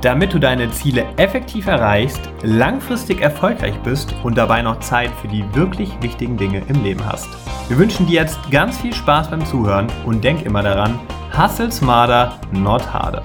Damit 0.00 0.32
du 0.32 0.38
deine 0.38 0.70
Ziele 0.70 1.06
effektiv 1.16 1.66
erreichst, 1.66 2.20
langfristig 2.44 3.20
erfolgreich 3.20 3.74
bist 3.82 4.14
und 4.22 4.38
dabei 4.38 4.62
noch 4.62 4.78
Zeit 4.78 5.10
für 5.20 5.26
die 5.26 5.44
wirklich 5.54 5.90
wichtigen 6.00 6.36
Dinge 6.36 6.62
im 6.68 6.84
Leben 6.84 7.04
hast. 7.04 7.28
Wir 7.68 7.78
wünschen 7.78 8.06
dir 8.06 8.20
jetzt 8.20 8.38
ganz 8.52 8.78
viel 8.78 8.94
Spaß 8.94 9.28
beim 9.30 9.44
Zuhören 9.44 9.88
und 10.06 10.22
denk 10.22 10.46
immer 10.46 10.62
daran, 10.62 11.00
hustle 11.36 11.72
smarter, 11.72 12.38
not 12.52 12.92
harder. 12.92 13.24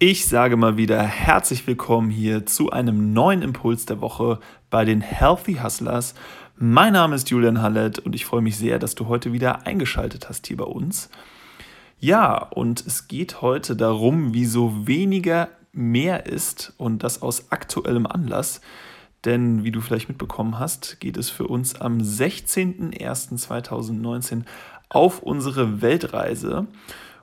Ich 0.00 0.26
sage 0.26 0.56
mal 0.56 0.76
wieder 0.76 1.02
herzlich 1.02 1.66
willkommen 1.66 2.10
hier 2.10 2.46
zu 2.46 2.70
einem 2.70 3.12
neuen 3.12 3.42
Impuls 3.42 3.84
der 3.84 4.00
Woche 4.00 4.38
bei 4.70 4.84
den 4.84 5.00
Healthy 5.00 5.54
Hustlers. 5.56 6.14
Mein 6.60 6.94
Name 6.94 7.14
ist 7.14 7.30
Julian 7.30 7.62
Hallett 7.62 8.00
und 8.00 8.16
ich 8.16 8.26
freue 8.26 8.42
mich 8.42 8.56
sehr, 8.56 8.80
dass 8.80 8.96
du 8.96 9.06
heute 9.06 9.32
wieder 9.32 9.64
eingeschaltet 9.64 10.28
hast 10.28 10.48
hier 10.48 10.56
bei 10.56 10.64
uns. 10.64 11.08
Ja, 12.00 12.36
und 12.36 12.84
es 12.84 13.06
geht 13.06 13.42
heute 13.42 13.76
darum, 13.76 14.34
wieso 14.34 14.88
weniger 14.88 15.50
mehr 15.70 16.26
ist 16.26 16.72
und 16.76 17.04
das 17.04 17.22
aus 17.22 17.52
aktuellem 17.52 18.08
Anlass. 18.08 18.60
Denn 19.24 19.62
wie 19.62 19.70
du 19.70 19.80
vielleicht 19.80 20.08
mitbekommen 20.08 20.58
hast, 20.58 20.98
geht 20.98 21.16
es 21.16 21.30
für 21.30 21.46
uns 21.46 21.80
am 21.80 21.98
16.01.2019 21.98 24.42
auf 24.88 25.22
unsere 25.22 25.80
Weltreise. 25.80 26.66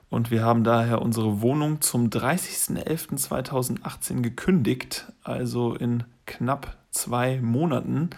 Und 0.08 0.30
wir 0.30 0.44
haben 0.44 0.64
daher 0.64 1.02
unsere 1.02 1.42
Wohnung 1.42 1.82
zum 1.82 2.08
30.11.2018 2.08 4.22
gekündigt. 4.22 5.12
Also 5.22 5.74
in 5.74 6.04
knapp 6.24 6.78
zwei 6.90 7.38
Monaten 7.42 8.08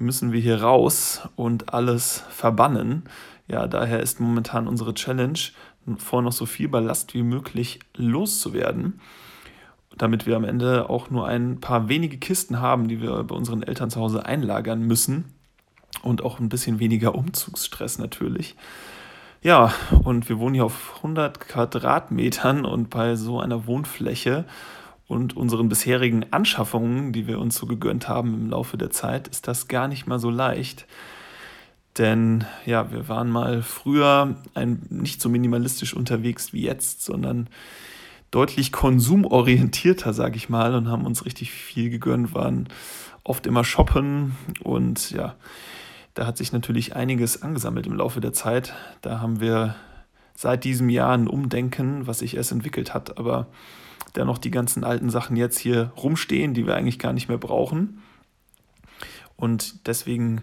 müssen 0.00 0.32
wir 0.32 0.40
hier 0.40 0.62
raus 0.62 1.22
und 1.36 1.72
alles 1.72 2.24
verbannen. 2.30 3.04
Ja, 3.48 3.66
daher 3.66 4.00
ist 4.00 4.20
momentan 4.20 4.66
unsere 4.66 4.94
Challenge, 4.94 5.38
vor 5.98 6.22
noch 6.22 6.32
so 6.32 6.46
viel 6.46 6.68
Ballast 6.68 7.14
wie 7.14 7.22
möglich 7.22 7.80
loszuwerden 7.96 9.00
damit 10.00 10.26
wir 10.26 10.36
am 10.36 10.44
Ende 10.44 10.88
auch 10.88 11.10
nur 11.10 11.26
ein 11.26 11.60
paar 11.60 11.88
wenige 11.88 12.16
Kisten 12.16 12.60
haben, 12.60 12.88
die 12.88 13.02
wir 13.02 13.22
bei 13.24 13.34
unseren 13.34 13.62
Eltern 13.62 13.90
zu 13.90 14.00
Hause 14.00 14.24
einlagern 14.24 14.80
müssen 14.82 15.26
und 16.02 16.24
auch 16.24 16.40
ein 16.40 16.48
bisschen 16.48 16.78
weniger 16.78 17.14
Umzugsstress 17.14 17.98
natürlich. 17.98 18.56
Ja, 19.42 19.72
und 20.04 20.28
wir 20.28 20.38
wohnen 20.38 20.54
hier 20.54 20.64
auf 20.64 20.94
100 20.98 21.40
Quadratmetern 21.40 22.64
und 22.64 22.90
bei 22.90 23.16
so 23.16 23.40
einer 23.40 23.66
Wohnfläche 23.66 24.44
und 25.10 25.36
unseren 25.36 25.68
bisherigen 25.68 26.32
Anschaffungen, 26.32 27.12
die 27.12 27.26
wir 27.26 27.40
uns 27.40 27.56
so 27.56 27.66
gegönnt 27.66 28.08
haben 28.08 28.32
im 28.32 28.50
Laufe 28.50 28.78
der 28.78 28.90
Zeit, 28.90 29.26
ist 29.26 29.48
das 29.48 29.66
gar 29.66 29.88
nicht 29.88 30.06
mal 30.06 30.20
so 30.20 30.30
leicht. 30.30 30.86
Denn 31.98 32.44
ja, 32.64 32.92
wir 32.92 33.08
waren 33.08 33.28
mal 33.28 33.62
früher 33.62 34.36
ein, 34.54 34.82
nicht 34.88 35.20
so 35.20 35.28
minimalistisch 35.28 35.94
unterwegs 35.94 36.52
wie 36.52 36.62
jetzt, 36.62 37.04
sondern 37.04 37.48
deutlich 38.30 38.70
konsumorientierter, 38.70 40.14
sage 40.14 40.36
ich 40.36 40.48
mal, 40.48 40.76
und 40.76 40.86
haben 40.86 41.04
uns 41.04 41.26
richtig 41.26 41.50
viel 41.50 41.90
gegönnt, 41.90 42.32
waren 42.32 42.68
oft 43.24 43.48
immer 43.48 43.64
shoppen 43.64 44.36
und 44.62 45.10
ja, 45.10 45.34
da 46.14 46.24
hat 46.24 46.36
sich 46.36 46.52
natürlich 46.52 46.94
einiges 46.94 47.42
angesammelt 47.42 47.88
im 47.88 47.96
Laufe 47.96 48.20
der 48.20 48.32
Zeit. 48.32 48.74
Da 49.02 49.18
haben 49.18 49.40
wir 49.40 49.74
seit 50.36 50.62
diesem 50.62 50.88
Jahr 50.88 51.14
ein 51.14 51.26
Umdenken, 51.26 52.06
was 52.06 52.20
sich 52.20 52.36
erst 52.36 52.52
entwickelt 52.52 52.94
hat, 52.94 53.18
aber 53.18 53.48
dennoch 54.16 54.38
die 54.38 54.50
ganzen 54.50 54.84
alten 54.84 55.10
Sachen 55.10 55.36
jetzt 55.36 55.58
hier 55.58 55.92
rumstehen, 55.96 56.54
die 56.54 56.66
wir 56.66 56.76
eigentlich 56.76 56.98
gar 56.98 57.12
nicht 57.12 57.28
mehr 57.28 57.38
brauchen. 57.38 58.02
Und 59.36 59.86
deswegen 59.86 60.42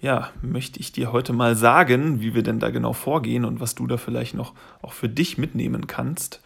ja, 0.00 0.30
möchte 0.42 0.78
ich 0.78 0.92
dir 0.92 1.12
heute 1.12 1.32
mal 1.32 1.56
sagen, 1.56 2.20
wie 2.20 2.34
wir 2.34 2.42
denn 2.42 2.60
da 2.60 2.70
genau 2.70 2.92
vorgehen 2.92 3.44
und 3.44 3.60
was 3.60 3.74
du 3.74 3.86
da 3.86 3.96
vielleicht 3.96 4.34
noch 4.34 4.52
auch 4.82 4.92
für 4.92 5.08
dich 5.08 5.38
mitnehmen 5.38 5.86
kannst. 5.86 6.42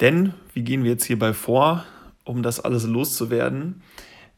Denn, 0.00 0.34
wie 0.52 0.62
gehen 0.62 0.84
wir 0.84 0.90
jetzt 0.90 1.04
hierbei 1.04 1.32
vor, 1.32 1.84
um 2.24 2.42
das 2.42 2.60
alles 2.60 2.84
loszuwerden? 2.84 3.82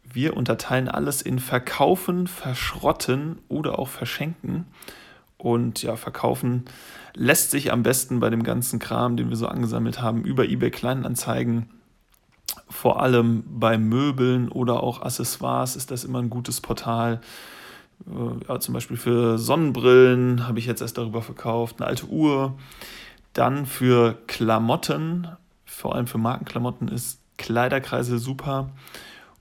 Wir 0.02 0.36
unterteilen 0.36 0.88
alles 0.88 1.22
in 1.22 1.38
Verkaufen, 1.38 2.26
Verschrotten 2.26 3.38
oder 3.48 3.78
auch 3.78 3.88
Verschenken. 3.88 4.66
Und 5.44 5.82
ja, 5.82 5.96
verkaufen 5.96 6.64
lässt 7.14 7.50
sich 7.50 7.70
am 7.70 7.82
besten 7.82 8.18
bei 8.18 8.30
dem 8.30 8.42
ganzen 8.42 8.78
Kram, 8.78 9.16
den 9.16 9.28
wir 9.28 9.36
so 9.36 9.46
angesammelt 9.46 10.00
haben, 10.00 10.24
über 10.24 10.44
eBay 10.44 10.70
Kleinanzeigen. 10.70 11.68
Vor 12.70 13.02
allem 13.02 13.44
bei 13.46 13.76
Möbeln 13.76 14.48
oder 14.48 14.82
auch 14.82 15.02
Accessoires 15.02 15.76
ist 15.76 15.90
das 15.90 16.04
immer 16.04 16.20
ein 16.20 16.30
gutes 16.30 16.62
Portal. 16.62 17.20
Äh, 18.06 18.48
ja, 18.48 18.58
zum 18.58 18.72
Beispiel 18.72 18.96
für 18.96 19.36
Sonnenbrillen 19.36 20.48
habe 20.48 20.58
ich 20.58 20.66
jetzt 20.66 20.80
erst 20.80 20.96
darüber 20.96 21.20
verkauft, 21.20 21.76
eine 21.78 21.88
alte 21.88 22.06
Uhr. 22.06 22.54
Dann 23.34 23.66
für 23.66 24.16
Klamotten 24.26 25.28
vor 25.66 25.94
allem 25.94 26.06
für 26.06 26.18
Markenklamotten 26.18 26.88
ist 26.88 27.20
Kleiderkreise 27.36 28.18
super. 28.18 28.70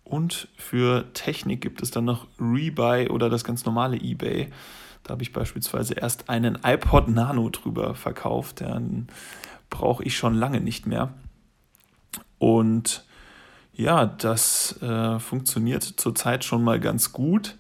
Und 0.04 0.50
für 0.58 1.06
Technik 1.14 1.62
gibt 1.62 1.82
es 1.82 1.92
dann 1.92 2.04
noch 2.04 2.28
Rebuy 2.40 3.08
oder 3.08 3.30
das 3.30 3.46
ganz 3.46 3.64
normale 3.66 3.96
eBay. 3.96 4.52
Da 5.04 5.12
habe 5.12 5.24
ich 5.24 5.34
beispielsweise 5.34 5.96
erst 5.96 6.30
einen 6.30 6.60
iPod 6.64 7.10
Nano 7.10 7.50
drüber 7.50 7.94
verkauft. 7.94 8.62
Den 8.62 9.08
brauche 9.70 10.04
ich 10.04 10.18
schon 10.18 10.36
lange 10.36 10.62
nicht 10.62 10.88
mehr. 10.88 11.14
Und 12.38 13.06
ja, 13.74 14.06
das 14.06 14.82
äh, 14.82 15.20
funktioniert 15.20 15.84
zurzeit 15.84 16.46
schon 16.46 16.64
mal 16.64 16.80
ganz 16.80 17.12
gut. 17.12 17.58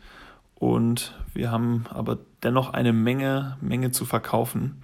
Und 0.55 1.13
wir 1.33 1.51
haben 1.51 1.85
aber 1.89 2.19
dennoch 2.43 2.73
eine 2.73 2.93
Menge, 2.93 3.57
Menge 3.59 3.91
zu 3.91 4.05
verkaufen. 4.05 4.81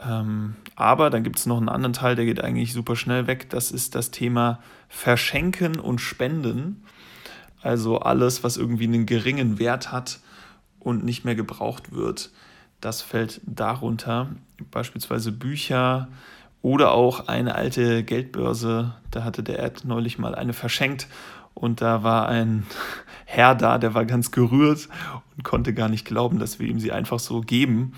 Ähm, 0.00 0.56
aber 0.76 1.08
dann 1.08 1.24
gibt 1.24 1.38
es 1.38 1.46
noch 1.46 1.56
einen 1.56 1.68
anderen 1.68 1.92
Teil, 1.92 2.14
der 2.14 2.24
geht 2.24 2.42
eigentlich 2.42 2.72
super 2.72 2.94
schnell 2.94 3.26
weg. 3.26 3.48
Das 3.50 3.70
ist 3.70 3.94
das 3.94 4.10
Thema 4.10 4.60
Verschenken 4.88 5.80
und 5.80 6.00
Spenden. 6.00 6.84
Also 7.62 8.00
alles, 8.00 8.44
was 8.44 8.56
irgendwie 8.56 8.84
einen 8.84 9.06
geringen 9.06 9.58
Wert 9.58 9.90
hat 9.90 10.20
und 10.88 11.04
nicht 11.04 11.22
mehr 11.22 11.34
gebraucht 11.34 11.92
wird, 11.92 12.30
das 12.80 13.02
fällt 13.02 13.42
darunter. 13.44 14.30
Beispielsweise 14.70 15.32
Bücher 15.32 16.08
oder 16.62 16.92
auch 16.92 17.28
eine 17.28 17.54
alte 17.54 18.02
Geldbörse. 18.02 18.94
Da 19.10 19.22
hatte 19.22 19.42
der 19.42 19.62
Ed 19.62 19.84
neulich 19.84 20.18
mal 20.18 20.34
eine 20.34 20.54
verschenkt 20.54 21.06
und 21.52 21.82
da 21.82 22.02
war 22.02 22.26
ein 22.28 22.66
Herr 23.26 23.54
da, 23.54 23.76
der 23.76 23.92
war 23.92 24.06
ganz 24.06 24.30
gerührt 24.30 24.88
und 25.36 25.44
konnte 25.44 25.74
gar 25.74 25.90
nicht 25.90 26.06
glauben, 26.06 26.38
dass 26.38 26.58
wir 26.58 26.66
ihm 26.66 26.80
sie 26.80 26.92
einfach 26.92 27.18
so 27.18 27.42
geben. 27.42 27.92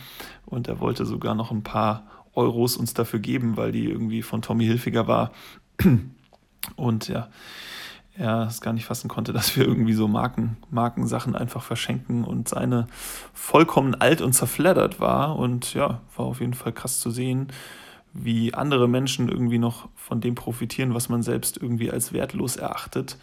Und 0.44 0.66
er 0.66 0.80
wollte 0.80 1.06
sogar 1.06 1.36
noch 1.36 1.52
ein 1.52 1.62
paar 1.62 2.02
Euros 2.34 2.76
uns 2.76 2.92
dafür 2.92 3.20
geben, 3.20 3.56
weil 3.56 3.70
die 3.70 3.84
irgendwie 3.84 4.22
von 4.22 4.42
Tommy 4.42 4.64
Hilfiger 4.64 5.06
war. 5.06 5.30
Und 6.76 7.06
ja, 7.06 7.28
er 8.14 8.46
es 8.46 8.60
gar 8.60 8.72
nicht 8.72 8.86
fassen 8.86 9.08
konnte, 9.08 9.32
dass 9.34 9.56
wir 9.56 9.66
irgendwie 9.66 9.92
so 9.92 10.08
Marken, 10.08 10.56
Markensachen 10.70 11.34
einfach 11.34 11.62
verschenken 11.62 12.24
und 12.24 12.48
seine 12.48 12.86
vollkommen 13.32 13.94
alt 13.94 14.20
und 14.20 14.32
zerfleddert 14.32 15.00
war. 15.00 15.36
Und 15.36 15.74
ja, 15.74 16.00
war 16.16 16.26
auf 16.26 16.40
jeden 16.40 16.54
Fall 16.54 16.72
krass 16.72 17.00
zu 17.00 17.10
sehen, 17.10 17.48
wie 18.12 18.54
andere 18.54 18.88
Menschen 18.88 19.28
irgendwie 19.28 19.58
noch 19.58 19.88
von 19.94 20.20
dem 20.20 20.34
profitieren, 20.34 20.94
was 20.94 21.08
man 21.08 21.22
selbst 21.22 21.56
irgendwie 21.56 21.90
als 21.90 22.12
wertlos 22.12 22.56
erachtet. 22.56 23.16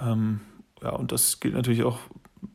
Ähm, 0.00 0.40
ja, 0.82 0.90
und 0.90 1.12
das 1.12 1.40
gilt 1.40 1.54
natürlich 1.54 1.84
auch 1.84 1.98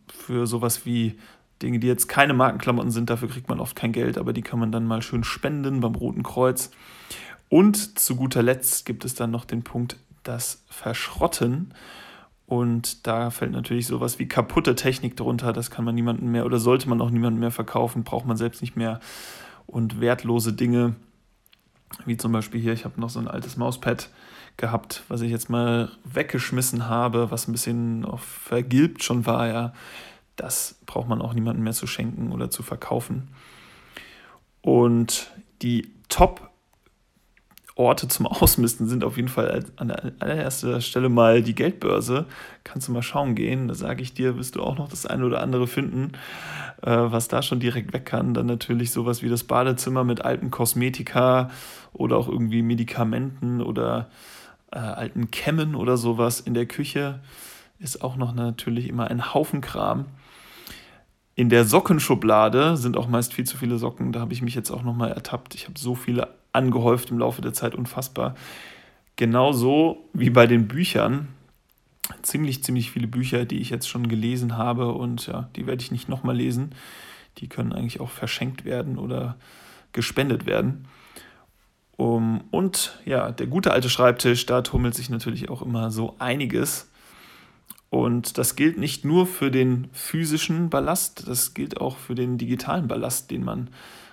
für 0.09 0.45
sowas 0.47 0.85
wie 0.85 1.17
Dinge, 1.61 1.79
die 1.79 1.87
jetzt 1.87 2.07
keine 2.07 2.33
Markenklamotten 2.33 2.91
sind, 2.91 3.09
dafür 3.09 3.29
kriegt 3.29 3.49
man 3.49 3.59
oft 3.59 3.75
kein 3.75 3.91
Geld, 3.91 4.17
aber 4.17 4.33
die 4.33 4.41
kann 4.41 4.59
man 4.59 4.71
dann 4.71 4.85
mal 4.85 5.01
schön 5.01 5.23
spenden 5.23 5.79
beim 5.79 5.95
Roten 5.95 6.23
Kreuz. 6.23 6.69
Und 7.49 7.97
zu 7.97 8.15
guter 8.15 8.43
Letzt 8.43 8.85
gibt 8.85 9.05
es 9.05 9.15
dann 9.15 9.31
noch 9.31 9.45
den 9.45 9.63
Punkt 9.63 9.97
das 10.27 10.63
Verschrotten. 10.69 11.73
Und 12.45 13.05
da 13.07 13.29
fällt 13.29 13.51
natürlich 13.51 13.87
sowas 13.87 14.19
wie 14.19 14.27
kaputte 14.27 14.75
Technik 14.75 15.17
drunter. 15.17 15.53
Das 15.53 15.69
kann 15.71 15.85
man 15.85 15.95
niemandem 15.95 16.31
mehr 16.31 16.45
oder 16.45 16.59
sollte 16.59 16.87
man 16.89 17.01
auch 17.01 17.09
niemandem 17.09 17.41
mehr 17.41 17.51
verkaufen, 17.51 18.03
braucht 18.03 18.25
man 18.25 18.37
selbst 18.37 18.61
nicht 18.61 18.75
mehr. 18.75 18.99
Und 19.65 19.99
wertlose 19.99 20.53
Dinge, 20.53 20.95
wie 22.05 22.17
zum 22.17 22.31
Beispiel 22.31 22.61
hier, 22.61 22.73
ich 22.73 22.85
habe 22.85 22.99
noch 23.01 23.09
so 23.09 23.19
ein 23.19 23.27
altes 23.27 23.57
Mauspad 23.57 24.09
gehabt, 24.55 25.03
was 25.07 25.21
ich 25.21 25.29
jetzt 25.29 25.49
mal 25.49 25.91
weggeschmissen 26.05 26.87
habe, 26.87 27.31
was 27.31 27.47
ein 27.47 27.51
bisschen 27.51 28.07
vergilbt 28.17 29.03
schon 29.03 29.25
war, 29.25 29.47
ja 29.47 29.73
das 30.37 30.79
braucht 30.85 31.09
man 31.09 31.21
auch 31.21 31.33
niemandem 31.33 31.63
mehr 31.63 31.73
zu 31.73 31.87
schenken 31.87 32.31
oder 32.31 32.49
zu 32.49 32.63
verkaufen. 32.63 33.27
Und 34.61 35.31
die 35.61 35.91
Top 36.07 36.51
Orte 37.77 38.07
zum 38.07 38.25
Ausmisten 38.27 38.87
sind 38.87 39.03
auf 39.03 39.17
jeden 39.17 39.29
Fall 39.29 39.63
an 39.75 39.91
allererster 39.91 40.81
Stelle 40.81 41.09
mal 41.09 41.41
die 41.41 41.55
Geldbörse. 41.55 42.25
Kannst 42.63 42.87
du 42.87 42.91
mal 42.91 43.03
schauen 43.03 43.35
gehen. 43.35 43.67
Da 43.67 43.75
sage 43.75 44.01
ich 44.01 44.13
dir, 44.13 44.37
wirst 44.37 44.55
du 44.55 44.63
auch 44.63 44.77
noch 44.77 44.89
das 44.89 45.05
eine 45.05 45.25
oder 45.25 45.41
andere 45.41 45.67
finden, 45.67 46.13
äh, 46.81 46.89
was 46.89 47.27
da 47.27 47.41
schon 47.41 47.59
direkt 47.59 47.93
weg 47.93 48.05
kann. 48.05 48.33
Dann 48.33 48.47
natürlich 48.47 48.91
sowas 48.91 49.21
wie 49.21 49.29
das 49.29 49.43
Badezimmer 49.43 50.03
mit 50.03 50.25
alten 50.25 50.51
Kosmetika 50.51 51.51
oder 51.93 52.17
auch 52.17 52.27
irgendwie 52.27 52.61
Medikamenten 52.61 53.61
oder 53.61 54.09
äh, 54.71 54.79
alten 54.79 55.31
Kämmen 55.31 55.75
oder 55.75 55.97
sowas 55.97 56.39
in 56.39 56.53
der 56.53 56.65
Küche. 56.65 57.19
Ist 57.79 58.03
auch 58.03 58.15
noch 58.15 58.33
natürlich 58.33 58.89
immer 58.89 59.07
ein 59.07 59.33
Haufen 59.33 59.61
Kram. 59.61 60.05
In 61.35 61.49
der 61.49 61.65
Sockenschublade 61.65 62.77
sind 62.77 62.97
auch 62.97 63.07
meist 63.07 63.35
viel 63.35 63.45
zu 63.45 63.57
viele 63.57 63.77
Socken. 63.77 64.11
Da 64.11 64.21
habe 64.21 64.33
ich 64.33 64.41
mich 64.41 64.55
jetzt 64.55 64.71
auch 64.71 64.81
nochmal 64.81 65.11
ertappt. 65.11 65.53
Ich 65.53 65.65
habe 65.65 65.77
so 65.77 65.93
viele 65.93 66.29
angehäuft 66.53 67.11
im 67.11 67.19
Laufe 67.19 67.41
der 67.41 67.53
Zeit, 67.53 67.75
unfassbar. 67.75 68.35
Genauso 69.15 70.09
wie 70.13 70.29
bei 70.29 70.47
den 70.47 70.67
Büchern. 70.67 71.27
Ziemlich, 72.21 72.63
ziemlich 72.63 72.91
viele 72.91 73.07
Bücher, 73.07 73.45
die 73.45 73.59
ich 73.59 73.69
jetzt 73.69 73.89
schon 73.89 74.07
gelesen 74.07 74.57
habe 74.57 74.93
und 74.93 75.27
ja, 75.27 75.49
die 75.55 75.67
werde 75.67 75.81
ich 75.81 75.91
nicht 75.91 76.07
nochmal 76.07 76.37
lesen. 76.37 76.73
Die 77.39 77.49
können 77.49 77.73
eigentlich 77.73 77.99
auch 77.99 78.09
verschenkt 78.09 78.63
werden 78.63 78.97
oder 78.97 79.35
gespendet 79.91 80.45
werden. 80.45 80.87
Um, 81.97 82.43
und 82.51 82.99
ja, 83.05 83.31
der 83.31 83.47
gute 83.47 83.71
alte 83.71 83.89
Schreibtisch, 83.89 84.45
da 84.45 84.61
tummelt 84.61 84.93
sich 84.93 85.09
natürlich 85.09 85.49
auch 85.49 85.63
immer 85.63 85.89
so 85.89 86.15
einiges. 86.19 86.89
Und 87.89 88.37
das 88.37 88.55
gilt 88.55 88.77
nicht 88.77 89.03
nur 89.03 89.25
für 89.25 89.49
den 89.49 89.87
physischen 89.93 90.69
Ballast, 90.69 91.27
das 91.27 91.53
gilt 91.53 91.81
auch 91.81 91.97
für 91.97 92.15
den 92.15 92.37
digitalen 92.37 92.87
Ballast, 92.87 93.31
den 93.31 93.43
man 93.43 93.69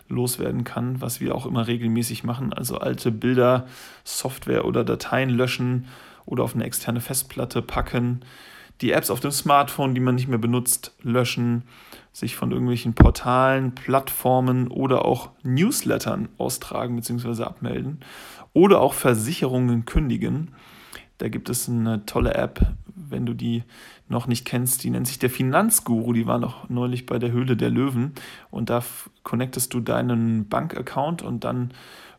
loswerden 0.08 0.64
kann, 0.64 1.00
was 1.00 1.20
wir 1.20 1.34
auch 1.34 1.46
immer 1.46 1.66
regelmäßig 1.66 2.24
machen. 2.24 2.52
Also 2.52 2.78
alte 2.78 3.10
Bilder, 3.10 3.66
Software 4.04 4.64
oder 4.64 4.84
Dateien 4.84 5.30
löschen 5.30 5.86
oder 6.26 6.44
auf 6.44 6.54
eine 6.54 6.64
externe 6.64 7.00
Festplatte 7.00 7.62
packen, 7.62 8.20
die 8.80 8.92
Apps 8.92 9.10
auf 9.10 9.20
dem 9.20 9.30
Smartphone, 9.30 9.94
die 9.94 10.00
man 10.00 10.16
nicht 10.16 10.28
mehr 10.28 10.38
benutzt, 10.38 10.92
löschen, 11.02 11.62
sich 12.12 12.36
von 12.36 12.50
irgendwelchen 12.50 12.94
Portalen, 12.94 13.74
Plattformen 13.74 14.68
oder 14.68 15.04
auch 15.04 15.30
Newslettern 15.42 16.28
austragen 16.38 16.96
bzw. 16.96 17.44
abmelden 17.44 18.00
oder 18.52 18.80
auch 18.80 18.94
Versicherungen 18.94 19.84
kündigen. 19.84 20.52
Da 21.18 21.28
gibt 21.28 21.48
es 21.48 21.68
eine 21.68 22.06
tolle 22.06 22.34
App, 22.34 22.66
wenn 23.08 23.26
du 23.26 23.34
die 23.34 23.64
noch 24.08 24.26
nicht 24.26 24.44
kennst, 24.44 24.84
die 24.84 24.90
nennt 24.90 25.06
sich 25.06 25.18
der 25.18 25.30
Finanzguru. 25.30 26.12
Die 26.12 26.26
war 26.26 26.38
noch 26.38 26.68
neulich 26.68 27.06
bei 27.06 27.18
der 27.18 27.32
Höhle 27.32 27.56
der 27.56 27.70
Löwen. 27.70 28.12
Und 28.50 28.70
da 28.70 28.82
connectest 29.22 29.72
du 29.74 29.80
deinen 29.80 30.48
Bankaccount 30.48 31.22
und 31.22 31.44
dann 31.44 31.72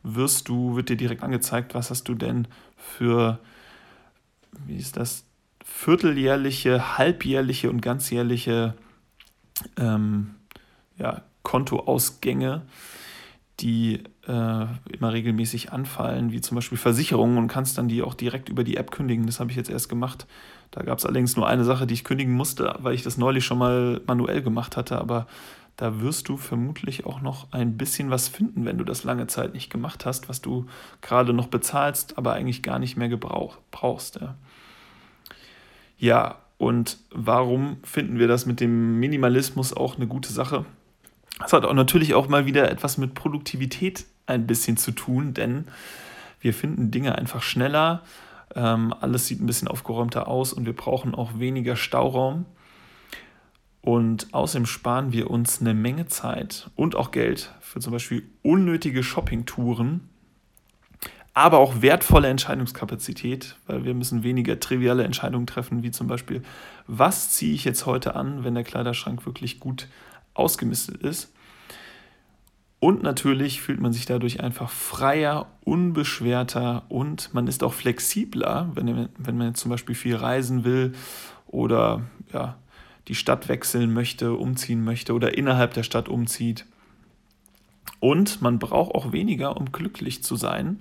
wirst 0.04 0.50
du, 0.50 0.76
wird 0.76 0.90
dir 0.90 0.98
direkt 0.98 1.24
angezeigt, 1.24 1.74
was 1.74 1.90
hast 1.90 2.08
du 2.08 2.16
denn 2.16 2.48
für, 2.78 3.40
wie 4.66 4.78
ist 4.78 4.98
das, 4.98 5.26
vierteljährliche, 5.64 6.98
halbjährliche 6.98 7.70
und 7.70 7.82
ganzjährliche 7.82 8.76
ähm, 9.78 10.36
ja, 10.98 11.24
Kontoausgänge 11.42 12.62
die 13.60 14.04
äh, 14.28 14.66
immer 14.92 15.14
regelmäßig 15.14 15.72
anfallen, 15.72 16.32
wie 16.32 16.42
zum 16.42 16.56
Beispiel 16.56 16.78
Versicherungen 16.78 17.38
und 17.38 17.48
kannst 17.48 17.78
dann 17.78 17.88
die 17.88 18.02
auch 18.02 18.14
direkt 18.14 18.50
über 18.50 18.64
die 18.64 18.78
App 18.78 18.92
kündigen. 18.92 19.26
Das 19.26 19.40
habe 19.40 19.52
ich 19.52 19.58
jetzt 19.58 19.70
erst 19.70 19.88
gemacht. 19.88 20.28
Da 20.76 20.84
gab 20.84 20.98
es 20.98 21.06
allerdings 21.06 21.38
nur 21.38 21.48
eine 21.48 21.64
Sache, 21.64 21.88
die 21.88 21.94
ich 21.94 22.04
kündigen 22.04 22.34
musste, 22.34 22.76
weil 22.80 22.94
ich 22.94 23.02
das 23.02 23.18
neulich 23.18 23.46
schon 23.46 23.58
mal 23.58 24.02
manuell 24.08 24.42
gemacht 24.42 24.76
hatte, 24.76 25.00
aber 25.00 25.26
da 25.78 26.02
wirst 26.02 26.28
du 26.28 26.36
vermutlich 26.36 27.06
auch 27.06 27.22
noch 27.22 27.52
ein 27.54 27.78
bisschen 27.78 28.10
was 28.10 28.28
finden, 28.28 28.66
wenn 28.66 28.78
du 28.78 28.84
das 28.84 29.06
lange 29.06 29.28
Zeit 29.28 29.54
nicht 29.54 29.70
gemacht 29.70 30.06
hast, 30.06 30.28
was 30.28 30.42
du 30.42 30.66
gerade 31.02 31.32
noch 31.32 31.48
bezahlst, 31.48 32.18
aber 32.18 32.34
eigentlich 32.34 32.62
gar 32.62 32.78
nicht 32.78 32.98
mehr 32.98 33.08
gebrauch, 33.08 33.58
brauchst. 33.72 34.20
Ja. 34.20 34.36
ja, 35.98 36.40
und 36.58 36.98
warum 37.10 37.78
finden 37.84 38.20
wir 38.20 38.28
das 38.28 38.46
mit 38.46 38.60
dem 38.60 39.00
Minimalismus 39.00 39.74
auch 39.74 39.96
eine 39.96 40.08
gute 40.08 40.34
Sache? 40.34 40.66
Das 41.40 41.54
hat 41.54 41.64
auch 41.64 41.74
natürlich 41.74 42.16
auch 42.16 42.28
mal 42.28 42.46
wieder 42.46 42.70
etwas 42.70 42.98
mit 42.98 43.14
Produktivität 43.14 44.06
ein 44.28 44.46
bisschen 44.46 44.76
zu 44.76 44.92
tun, 44.92 45.34
denn 45.34 45.66
wir 46.42 46.54
finden 46.54 46.92
Dinge 46.92 47.18
einfach 47.18 47.42
schneller, 47.42 48.04
ähm, 48.54 48.94
alles 49.00 49.28
sieht 49.28 49.42
ein 49.42 49.48
bisschen 49.48 49.68
aufgeräumter 49.68 50.28
aus 50.28 50.54
und 50.54 50.66
wir 50.66 50.76
brauchen 50.76 51.16
auch 51.16 51.40
weniger 51.40 51.76
Stauraum. 51.76 52.46
Und 53.82 54.34
außerdem 54.34 54.66
sparen 54.66 55.14
wir 55.14 55.30
uns 55.30 55.62
eine 55.62 55.76
Menge 55.76 56.08
Zeit 56.08 56.72
und 56.76 56.96
auch 56.96 57.12
Geld 57.12 57.54
für 57.62 57.80
zum 57.80 57.94
Beispiel 57.94 58.28
unnötige 58.42 59.04
Shoppingtouren, 59.04 60.10
aber 61.36 61.60
auch 61.60 61.84
wertvolle 61.84 62.30
Entscheidungskapazität, 62.30 63.58
weil 63.68 63.84
wir 63.84 63.94
müssen 63.94 64.24
weniger 64.24 64.60
triviale 64.60 65.04
Entscheidungen 65.04 65.46
treffen, 65.46 65.84
wie 65.84 65.92
zum 65.92 66.08
Beispiel, 66.08 66.42
was 66.88 67.32
ziehe 67.32 67.54
ich 67.54 67.64
jetzt 67.64 67.86
heute 67.86 68.16
an, 68.16 68.44
wenn 68.44 68.56
der 68.56 68.64
Kleiderschrank 68.64 69.26
wirklich 69.28 69.60
gut 69.60 69.88
ausgemistet 70.34 71.04
ist. 71.04 71.35
Und 72.86 73.02
natürlich 73.02 73.62
fühlt 73.62 73.82
man 73.82 73.94
sich 73.94 74.06
dadurch 74.06 74.42
einfach 74.42 74.70
freier, 74.70 75.48
unbeschwerter 75.64 76.84
und 76.88 77.34
man 77.34 77.48
ist 77.48 77.64
auch 77.64 77.74
flexibler, 77.74 78.70
wenn, 78.76 79.10
wenn 79.18 79.38
man 79.38 79.56
zum 79.56 79.72
Beispiel 79.72 79.96
viel 79.96 80.16
reisen 80.16 80.64
will 80.66 80.94
oder 81.48 82.04
ja, 82.32 82.58
die 83.08 83.16
Stadt 83.16 83.48
wechseln 83.50 83.92
möchte, 83.92 84.34
umziehen 84.34 84.84
möchte 84.84 85.16
oder 85.16 85.36
innerhalb 85.36 85.74
der 85.74 85.82
Stadt 85.82 86.08
umzieht. 86.08 86.68
Und 88.02 88.44
man 88.44 88.60
braucht 88.60 88.94
auch 88.94 89.12
weniger, 89.12 89.58
um 89.58 89.72
glücklich 89.72 90.22
zu 90.22 90.36
sein 90.36 90.78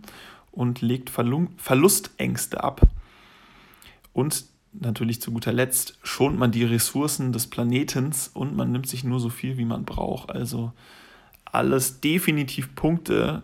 und 0.52 0.82
legt 0.82 1.08
Verlustängste 1.08 2.62
ab. 2.62 2.82
Und 4.12 4.44
natürlich 4.74 5.22
zu 5.22 5.32
guter 5.32 5.54
Letzt 5.54 5.98
schont 6.02 6.38
man 6.38 6.52
die 6.52 6.64
Ressourcen 6.64 7.32
des 7.32 7.46
Planetens 7.46 8.28
und 8.28 8.54
man 8.54 8.72
nimmt 8.72 8.88
sich 8.88 9.04
nur 9.04 9.20
so 9.20 9.30
viel, 9.30 9.56
wie 9.56 9.64
man 9.64 9.86
braucht. 9.86 10.30
Also 10.30 10.74
alles 11.54 12.00
definitiv 12.00 12.74
Punkte, 12.74 13.42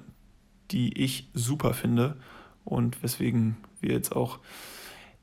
die 0.71 0.97
ich 0.99 1.29
super 1.35 1.75
finde 1.75 2.17
und 2.65 3.03
weswegen 3.03 3.57
wir 3.81 3.93
jetzt 3.93 4.15
auch 4.15 4.39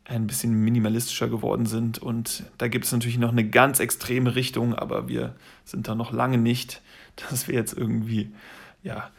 ein 0.05 0.25
bisschen 0.25 0.53
minimalistischer 0.53 1.27
geworden 1.27 1.65
sind. 1.65 1.99
Und 1.99 2.43
da 2.57 2.67
gibt 2.67 2.85
es 2.85 2.91
natürlich 2.91 3.17
noch 3.17 3.31
eine 3.31 3.47
ganz 3.47 3.79
extreme 3.79 4.35
Richtung, 4.35 4.73
aber 4.73 5.07
wir 5.07 5.35
sind 5.65 5.87
da 5.87 5.95
noch 5.95 6.11
lange 6.11 6.37
nicht, 6.37 6.81
dass 7.29 7.47
wir 7.47 7.55
jetzt 7.55 7.77
irgendwie, 7.77 8.31
ja, 8.83 9.09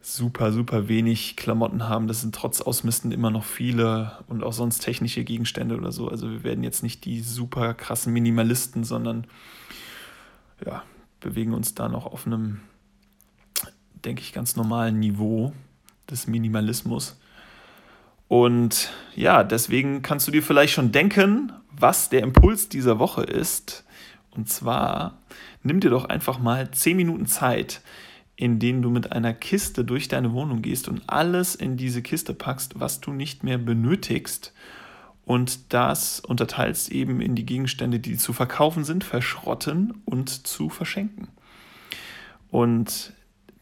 super, 0.00 0.52
super 0.52 0.88
wenig 0.88 1.36
Klamotten 1.36 1.88
haben. 1.88 2.08
Das 2.08 2.20
sind 2.20 2.34
trotz 2.34 2.60
Ausmisten 2.60 3.10
immer 3.10 3.30
noch 3.30 3.44
viele 3.44 4.18
und 4.28 4.44
auch 4.44 4.52
sonst 4.52 4.80
technische 4.80 5.24
Gegenstände 5.24 5.76
oder 5.78 5.92
so. 5.92 6.08
Also 6.08 6.30
wir 6.30 6.44
werden 6.44 6.62
jetzt 6.62 6.82
nicht 6.82 7.06
die 7.06 7.20
super 7.20 7.72
krassen 7.72 8.12
Minimalisten, 8.12 8.84
sondern 8.84 9.26
ja, 10.64 10.82
bewegen 11.24 11.54
uns 11.54 11.74
da 11.74 11.88
noch 11.88 12.06
auf 12.06 12.26
einem, 12.26 12.60
denke 14.04 14.20
ich, 14.20 14.32
ganz 14.32 14.56
normalen 14.56 15.00
Niveau 15.00 15.52
des 16.08 16.26
Minimalismus. 16.26 17.18
Und 18.28 18.90
ja, 19.16 19.42
deswegen 19.42 20.02
kannst 20.02 20.28
du 20.28 20.32
dir 20.32 20.42
vielleicht 20.42 20.74
schon 20.74 20.92
denken, 20.92 21.52
was 21.70 22.10
der 22.10 22.22
Impuls 22.22 22.68
dieser 22.68 22.98
Woche 22.98 23.22
ist. 23.22 23.84
Und 24.30 24.48
zwar 24.48 25.18
nimm 25.62 25.80
dir 25.80 25.90
doch 25.90 26.04
einfach 26.04 26.38
mal 26.38 26.70
10 26.70 26.96
Minuten 26.96 27.26
Zeit, 27.26 27.80
in 28.36 28.58
denen 28.58 28.82
du 28.82 28.90
mit 28.90 29.12
einer 29.12 29.32
Kiste 29.32 29.84
durch 29.84 30.08
deine 30.08 30.32
Wohnung 30.32 30.60
gehst 30.60 30.88
und 30.88 31.02
alles 31.06 31.54
in 31.54 31.76
diese 31.76 32.02
Kiste 32.02 32.34
packst, 32.34 32.80
was 32.80 33.00
du 33.00 33.12
nicht 33.12 33.44
mehr 33.44 33.58
benötigst. 33.58 34.52
Und 35.24 35.72
das 35.72 36.20
unterteilst 36.20 36.92
eben 36.92 37.20
in 37.20 37.34
die 37.34 37.46
Gegenstände, 37.46 37.98
die 37.98 38.16
zu 38.16 38.32
verkaufen 38.32 38.84
sind, 38.84 39.04
verschrotten 39.04 40.02
und 40.04 40.46
zu 40.46 40.68
verschenken. 40.68 41.28
Und 42.50 43.12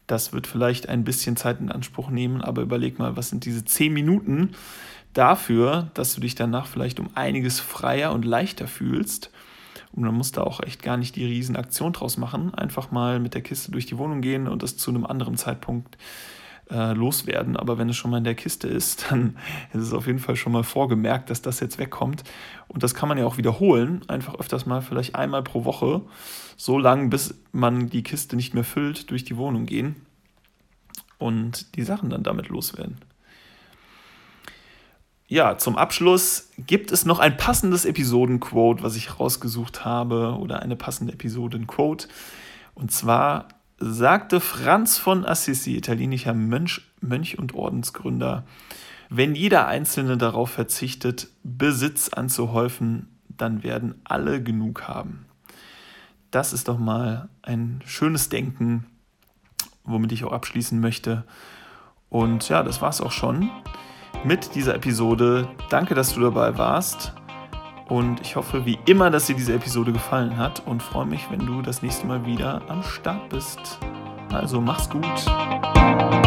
das 0.07 0.33
wird 0.33 0.45
vielleicht 0.45 0.89
ein 0.89 1.03
bisschen 1.03 1.37
Zeit 1.37 1.61
in 1.61 1.71
Anspruch 1.71 2.09
nehmen, 2.09 2.41
aber 2.41 2.61
überleg 2.61 2.99
mal, 2.99 3.15
was 3.15 3.29
sind 3.29 3.45
diese 3.45 3.63
zehn 3.63 3.93
Minuten 3.93 4.51
dafür, 5.13 5.89
dass 5.93 6.13
du 6.13 6.21
dich 6.21 6.35
danach 6.35 6.67
vielleicht 6.67 6.99
um 6.99 7.09
einiges 7.15 7.59
freier 7.59 8.11
und 8.11 8.25
leichter 8.25 8.67
fühlst 8.67 9.31
und 9.93 10.03
man 10.03 10.15
muss 10.15 10.31
da 10.31 10.41
auch 10.41 10.59
echt 10.61 10.81
gar 10.81 10.97
nicht 10.97 11.15
die 11.15 11.25
Riesenaktion 11.25 11.93
draus 11.93 12.17
machen. 12.17 12.53
Einfach 12.53 12.91
mal 12.91 13.19
mit 13.19 13.35
der 13.35 13.41
Kiste 13.41 13.71
durch 13.71 13.85
die 13.85 13.97
Wohnung 13.97 14.21
gehen 14.21 14.47
und 14.47 14.63
das 14.63 14.75
zu 14.75 14.89
einem 14.89 15.05
anderen 15.05 15.37
Zeitpunkt 15.37 15.97
äh, 16.69 16.93
loswerden. 16.93 17.57
Aber 17.57 17.77
wenn 17.77 17.89
es 17.89 17.95
schon 17.95 18.11
mal 18.11 18.17
in 18.17 18.23
der 18.23 18.35
Kiste 18.35 18.67
ist, 18.67 19.07
dann 19.09 19.37
ist 19.73 19.81
es 19.81 19.93
auf 19.93 20.07
jeden 20.07 20.19
Fall 20.19 20.35
schon 20.35 20.53
mal 20.53 20.63
vorgemerkt, 20.63 21.29
dass 21.29 21.41
das 21.41 21.59
jetzt 21.59 21.77
wegkommt. 21.77 22.23
Und 22.67 22.83
das 22.83 22.95
kann 22.95 23.09
man 23.09 23.17
ja 23.17 23.25
auch 23.25 23.37
wiederholen. 23.37 24.01
Einfach 24.07 24.35
öfters 24.35 24.65
mal, 24.65 24.81
vielleicht 24.81 25.15
einmal 25.15 25.43
pro 25.43 25.65
Woche, 25.65 26.01
so 26.57 26.77
lange, 26.77 27.09
bis 27.09 27.35
man 27.51 27.89
die 27.89 28.03
Kiste 28.03 28.35
nicht 28.35 28.53
mehr 28.53 28.63
füllt, 28.63 29.09
durch 29.11 29.23
die 29.23 29.37
Wohnung 29.37 29.65
gehen 29.65 29.95
und 31.17 31.75
die 31.75 31.83
Sachen 31.83 32.09
dann 32.09 32.23
damit 32.23 32.49
loswerden 32.49 32.97
ja, 35.33 35.57
zum 35.57 35.77
Abschluss 35.77 36.49
gibt 36.57 36.91
es 36.91 37.05
noch 37.05 37.17
ein 37.17 37.37
passendes 37.37 37.85
Episodenquote, 37.85 38.83
was 38.83 38.95
ich 38.95 39.19
rausgesucht 39.19 39.83
habe, 39.83 40.37
oder 40.39 40.61
eine 40.61 40.75
passende 40.75 41.13
Episodenquote. 41.13 42.07
Und 42.75 42.91
zwar 42.91 43.47
sagte 43.91 44.39
Franz 44.39 44.97
von 44.97 45.25
Assisi, 45.25 45.75
italienischer 45.75 46.33
Mönch, 46.33 46.81
Mönch 47.01 47.37
und 47.37 47.53
Ordensgründer, 47.53 48.45
wenn 49.09 49.35
jeder 49.35 49.67
Einzelne 49.67 50.17
darauf 50.17 50.49
verzichtet, 50.49 51.27
Besitz 51.43 52.09
anzuhäufen, 52.09 53.09
dann 53.27 53.63
werden 53.63 53.95
alle 54.05 54.41
genug 54.41 54.87
haben. 54.87 55.25
Das 56.31 56.53
ist 56.53 56.67
doch 56.67 56.79
mal 56.79 57.29
ein 57.41 57.81
schönes 57.85 58.29
Denken, 58.29 58.85
womit 59.83 60.11
ich 60.13 60.23
auch 60.23 60.31
abschließen 60.31 60.79
möchte. 60.79 61.25
Und 62.09 62.49
ja, 62.49 62.63
das 62.63 62.81
war 62.81 62.89
es 62.89 63.01
auch 63.01 63.11
schon 63.11 63.51
mit 64.23 64.55
dieser 64.55 64.75
Episode. 64.75 65.49
Danke, 65.69 65.93
dass 65.93 66.13
du 66.13 66.21
dabei 66.21 66.57
warst. 66.57 67.13
Und 67.93 68.21
ich 68.21 68.35
hoffe 68.35 68.65
wie 68.65 68.79
immer, 68.87 69.11
dass 69.11 69.27
dir 69.27 69.35
diese 69.35 69.53
Episode 69.53 69.93
gefallen 69.93 70.35
hat 70.35 70.63
und 70.65 70.81
freue 70.81 71.05
mich, 71.05 71.29
wenn 71.29 71.45
du 71.45 71.61
das 71.61 71.83
nächste 71.83 72.07
Mal 72.07 72.25
wieder 72.25 72.63
am 72.67 72.81
Start 72.81 73.29
bist. 73.29 73.77
Also 74.31 74.59
mach's 74.59 74.89
gut. 74.89 76.22